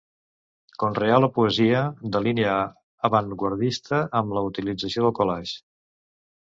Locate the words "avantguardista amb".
3.11-4.39